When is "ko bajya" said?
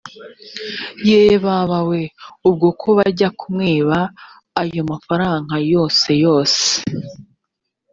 2.81-3.29